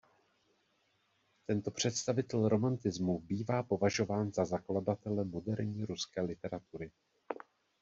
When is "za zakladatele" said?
4.31-5.25